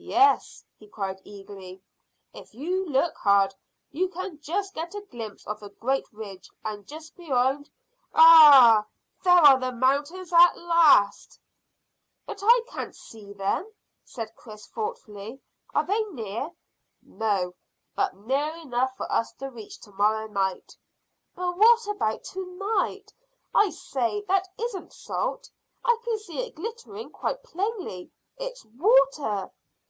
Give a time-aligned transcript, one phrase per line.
[0.00, 1.82] "Yes," he cried eagerly,
[2.32, 3.52] "if you look hard
[3.90, 7.68] you can just get a glimpse of a great ridge, and just beyond
[8.14, 8.84] ragh!
[9.24, 11.40] There are the mountains at last!"
[12.28, 13.68] "I can't see them,"
[14.04, 15.40] said Chris thoughtfully.
[15.74, 16.52] "Are they near?"
[17.02, 17.56] "No;
[17.96, 20.76] but near enough for us to reach to morrow night."
[21.34, 23.12] "But what about to night?
[23.52, 25.50] I say, that isn't salt.
[25.84, 29.50] I can see it glittering quite plainly; it's water."